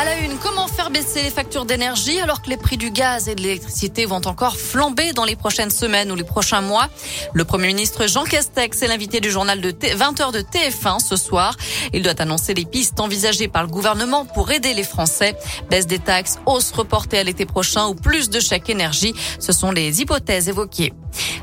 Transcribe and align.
À 0.00 0.04
la 0.04 0.16
une, 0.20 0.38
comment 0.38 0.68
faire 0.68 0.90
baisser 0.90 1.24
les 1.24 1.30
factures 1.30 1.64
d'énergie 1.64 2.20
alors 2.20 2.40
que 2.40 2.48
les 2.48 2.56
prix 2.56 2.76
du 2.76 2.92
gaz 2.92 3.28
et 3.28 3.34
de 3.34 3.42
l'électricité 3.42 4.04
vont 4.04 4.24
encore 4.26 4.54
flamber 4.54 5.12
dans 5.12 5.24
les 5.24 5.34
prochaines 5.34 5.72
semaines 5.72 6.12
ou 6.12 6.14
les 6.14 6.22
prochains 6.22 6.60
mois? 6.60 6.86
Le 7.32 7.44
Premier 7.44 7.66
ministre 7.66 8.06
Jean 8.06 8.22
Castex 8.22 8.80
est 8.80 8.86
l'invité 8.86 9.18
du 9.18 9.28
journal 9.28 9.60
de 9.60 9.72
20h 9.72 10.32
de 10.32 10.38
TF1 10.38 11.00
ce 11.00 11.16
soir. 11.16 11.56
Il 11.92 12.04
doit 12.04 12.22
annoncer 12.22 12.54
les 12.54 12.64
pistes 12.64 13.00
envisagées 13.00 13.48
par 13.48 13.62
le 13.62 13.68
gouvernement 13.68 14.24
pour 14.24 14.52
aider 14.52 14.72
les 14.72 14.84
Français. 14.84 15.34
Baisse 15.68 15.88
des 15.88 15.98
taxes, 15.98 16.38
hausse 16.46 16.70
reportée 16.70 17.18
à 17.18 17.24
l'été 17.24 17.44
prochain 17.44 17.88
ou 17.88 17.96
plus 17.96 18.30
de 18.30 18.38
chèques 18.38 18.70
énergie. 18.70 19.14
Ce 19.40 19.50
sont 19.50 19.72
les 19.72 20.00
hypothèses 20.00 20.48
évoquées. 20.48 20.92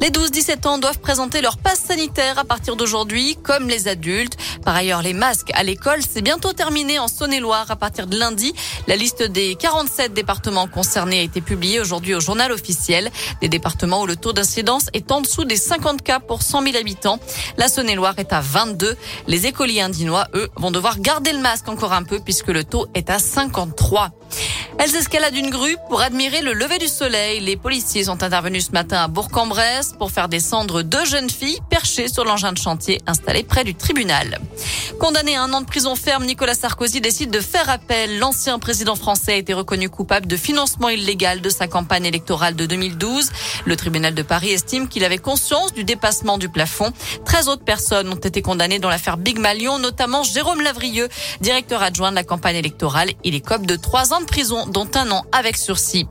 Les 0.00 0.08
12-17 0.08 0.66
ans 0.66 0.78
doivent 0.78 0.98
présenter 0.98 1.40
leur 1.40 1.58
passe 1.58 1.80
sanitaire 1.80 2.38
à 2.38 2.44
partir 2.44 2.74
d'aujourd'hui, 2.74 3.36
comme 3.44 3.68
les 3.68 3.86
adultes. 3.86 4.36
Par 4.64 4.74
ailleurs, 4.74 5.02
les 5.02 5.12
masques 5.12 5.50
à 5.52 5.62
l'école, 5.62 6.00
c'est 6.02 6.22
bientôt 6.22 6.52
terminé 6.52 6.98
en 6.98 7.06
Saône-et-Loire 7.06 7.70
à 7.70 7.76
partir 7.76 8.06
de 8.06 8.18
lundi. 8.18 8.39
La 8.86 8.96
liste 8.96 9.22
des 9.22 9.54
47 9.54 10.12
départements 10.12 10.66
concernés 10.66 11.20
a 11.20 11.22
été 11.22 11.40
publiée 11.40 11.80
aujourd'hui 11.80 12.14
au 12.14 12.20
journal 12.20 12.52
officiel. 12.52 13.10
Des 13.40 13.48
départements 13.48 14.02
où 14.02 14.06
le 14.06 14.16
taux 14.16 14.32
d'incidence 14.32 14.88
est 14.92 15.12
en 15.12 15.20
dessous 15.20 15.44
des 15.44 15.56
50 15.56 16.02
cas 16.02 16.20
pour 16.20 16.42
100 16.42 16.62
000 16.62 16.76
habitants. 16.76 17.18
La 17.56 17.68
Saône-et-Loire 17.68 18.14
est 18.18 18.32
à 18.32 18.40
22. 18.40 18.96
Les 19.26 19.46
écoliers 19.46 19.80
indinois, 19.80 20.28
eux, 20.34 20.48
vont 20.56 20.70
devoir 20.70 20.98
garder 21.00 21.32
le 21.32 21.40
masque 21.40 21.68
encore 21.68 21.92
un 21.92 22.02
peu 22.02 22.20
puisque 22.20 22.48
le 22.48 22.64
taux 22.64 22.86
est 22.94 23.10
à 23.10 23.18
53. 23.18 24.10
Elles 24.82 24.96
escaladent 24.96 25.36
une 25.36 25.50
grue 25.50 25.76
pour 25.90 26.00
admirer 26.00 26.40
le 26.40 26.54
lever 26.54 26.78
du 26.78 26.88
soleil. 26.88 27.40
Les 27.40 27.58
policiers 27.58 28.04
sont 28.04 28.22
intervenus 28.22 28.68
ce 28.68 28.72
matin 28.72 28.96
à 29.04 29.08
Bourg-en-Bresse 29.08 29.92
pour 29.98 30.10
faire 30.10 30.30
descendre 30.30 30.80
deux 30.80 31.04
jeunes 31.04 31.28
filles 31.28 31.58
perchées 31.68 32.08
sur 32.08 32.24
l'engin 32.24 32.52
de 32.52 32.58
chantier 32.58 32.98
installé 33.06 33.42
près 33.42 33.62
du 33.62 33.74
tribunal. 33.74 34.38
Condamné 34.98 35.36
à 35.36 35.42
un 35.42 35.52
an 35.52 35.60
de 35.60 35.66
prison 35.66 35.96
ferme, 35.96 36.24
Nicolas 36.24 36.54
Sarkozy 36.54 37.02
décide 37.02 37.30
de 37.30 37.40
faire 37.40 37.68
appel. 37.68 38.18
L'ancien 38.18 38.58
président 38.58 38.96
français 38.96 39.34
a 39.34 39.36
été 39.36 39.52
reconnu 39.52 39.90
coupable 39.90 40.26
de 40.26 40.36
financement 40.38 40.88
illégal 40.88 41.42
de 41.42 41.50
sa 41.50 41.68
campagne 41.68 42.06
électorale 42.06 42.56
de 42.56 42.64
2012. 42.64 43.32
Le 43.66 43.76
tribunal 43.76 44.14
de 44.14 44.22
Paris 44.22 44.50
estime 44.50 44.88
qu'il 44.88 45.04
avait 45.04 45.18
conscience 45.18 45.74
du 45.74 45.84
dépassement 45.84 46.38
du 46.38 46.48
plafond. 46.48 46.90
13 47.26 47.48
autres 47.50 47.64
personnes 47.64 48.08
ont 48.08 48.14
été 48.14 48.40
condamnées 48.40 48.78
dans 48.78 48.88
l'affaire 48.88 49.18
Big 49.18 49.38
Malion, 49.38 49.78
notamment 49.78 50.22
Jérôme 50.22 50.62
Lavrieux, 50.62 51.10
directeur 51.42 51.82
adjoint 51.82 52.12
de 52.12 52.16
la 52.16 52.24
campagne 52.24 52.56
électorale. 52.56 53.10
Il 53.24 53.34
est 53.34 53.50
de 53.58 53.76
trois 53.76 54.14
ans 54.14 54.20
de 54.20 54.26
prison, 54.26 54.69
dont 54.70 54.88
un 54.94 55.10
an 55.10 55.24
avec 55.32 55.56
sursis. 55.56 56.06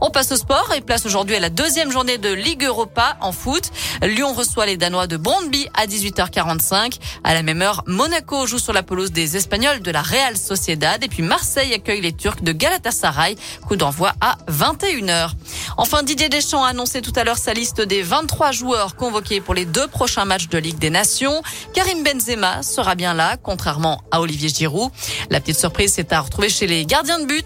On 0.00 0.10
passe 0.10 0.32
au 0.32 0.36
sport 0.36 0.72
et 0.74 0.80
place 0.80 1.06
aujourd'hui 1.06 1.36
à 1.36 1.40
la 1.40 1.50
deuxième 1.50 1.90
journée 1.90 2.18
de 2.18 2.32
Ligue 2.32 2.64
Europa 2.64 3.16
en 3.20 3.32
foot. 3.32 3.70
Lyon 4.02 4.32
reçoit 4.32 4.66
les 4.66 4.76
Danois 4.76 5.06
de 5.06 5.16
Brondby 5.16 5.68
à 5.74 5.86
18h45. 5.86 6.98
À 7.24 7.34
la 7.34 7.42
même 7.42 7.62
heure, 7.62 7.82
Monaco 7.86 8.46
joue 8.46 8.58
sur 8.58 8.72
la 8.72 8.82
pelouse 8.82 9.12
des 9.12 9.36
Espagnols 9.36 9.80
de 9.80 9.90
la 9.90 10.02
Real 10.02 10.36
Sociedad 10.36 11.02
et 11.02 11.08
puis 11.08 11.22
Marseille 11.22 11.72
accueille 11.74 12.00
les 12.00 12.12
Turcs 12.12 12.42
de 12.42 12.52
Galatasaray. 12.52 13.36
Coup 13.66 13.76
d'envoi 13.76 14.12
à 14.20 14.38
21h. 14.48 15.30
Enfin, 15.76 16.02
Didier 16.02 16.28
Deschamps 16.28 16.64
a 16.64 16.68
annoncé 16.68 17.02
tout 17.02 17.12
à 17.16 17.24
l'heure 17.24 17.38
sa 17.38 17.52
liste 17.52 17.80
des 17.80 18.02
23 18.02 18.52
joueurs 18.52 18.96
convoqués 18.96 19.40
pour 19.40 19.54
les 19.54 19.64
deux 19.64 19.86
prochains 19.86 20.24
matchs 20.24 20.48
de 20.48 20.58
Ligue 20.58 20.78
des 20.78 20.90
Nations. 20.90 21.42
Karim 21.74 22.02
Benzema 22.02 22.62
sera 22.62 22.94
bien 22.94 23.14
là, 23.14 23.36
contrairement 23.36 24.00
à 24.10 24.20
Olivier 24.20 24.48
Giroud. 24.48 24.90
La 25.30 25.40
petite 25.40 25.58
surprise, 25.58 25.92
c'est 25.94 26.12
à 26.12 26.20
retrouver 26.20 26.48
chez 26.48 26.66
les 26.66 26.84
gardiens 26.86 27.20
de 27.20 27.26
but. 27.26 27.44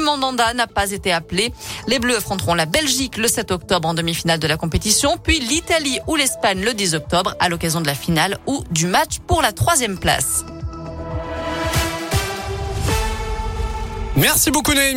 Mandanda 0.00 0.54
n'a 0.54 0.66
pas 0.66 0.90
été 0.90 1.12
appelé. 1.12 1.52
Les 1.86 1.98
Bleus 1.98 2.16
affronteront 2.16 2.54
la 2.54 2.66
Belgique 2.66 3.16
le 3.16 3.28
7 3.28 3.50
octobre 3.50 3.88
en 3.88 3.94
demi-finale 3.94 4.38
de 4.38 4.46
la 4.46 4.56
compétition, 4.56 5.16
puis 5.22 5.40
l'Italie 5.40 5.98
ou 6.06 6.16
l'Espagne 6.16 6.62
le 6.62 6.74
10 6.74 6.94
octobre 6.94 7.34
à 7.40 7.48
l'occasion 7.48 7.80
de 7.80 7.86
la 7.86 7.94
finale 7.94 8.38
ou 8.46 8.64
du 8.70 8.86
match 8.86 9.18
pour 9.26 9.42
la 9.42 9.52
troisième 9.52 9.98
place. 9.98 10.44
Merci 14.16 14.50
beaucoup 14.50 14.72
Naomi. 14.72 14.94